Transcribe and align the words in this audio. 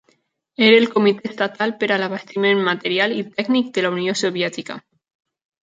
Era 0.67 0.77
el 0.79 0.87
comitè 0.95 1.29
estatal 1.31 1.73
per 1.83 1.91
a 1.91 1.99
l'abastiment 2.05 2.65
material 2.71 3.15
i 3.21 3.21
tècnic 3.37 3.71
de 3.79 3.87
la 3.87 3.95
Unió 3.99 4.19
Soviètica. 4.25 4.83